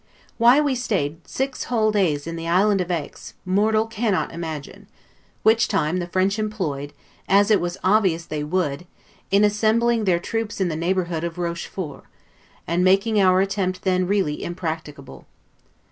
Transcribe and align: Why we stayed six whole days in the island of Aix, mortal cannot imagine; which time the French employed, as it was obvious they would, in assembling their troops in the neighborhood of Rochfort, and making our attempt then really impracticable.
Why 0.39 0.59
we 0.59 0.73
stayed 0.73 1.27
six 1.27 1.65
whole 1.65 1.91
days 1.91 2.25
in 2.25 2.35
the 2.35 2.47
island 2.47 2.81
of 2.81 2.89
Aix, 2.89 3.35
mortal 3.45 3.85
cannot 3.85 4.31
imagine; 4.33 4.87
which 5.43 5.67
time 5.67 5.97
the 5.97 6.07
French 6.07 6.39
employed, 6.39 6.91
as 7.29 7.51
it 7.51 7.61
was 7.61 7.77
obvious 7.83 8.25
they 8.25 8.43
would, 8.43 8.87
in 9.29 9.43
assembling 9.43 10.05
their 10.05 10.17
troops 10.17 10.59
in 10.59 10.69
the 10.69 10.75
neighborhood 10.75 11.23
of 11.23 11.37
Rochfort, 11.37 12.05
and 12.65 12.83
making 12.83 13.21
our 13.21 13.41
attempt 13.41 13.83
then 13.83 14.07
really 14.07 14.43
impracticable. 14.43 15.27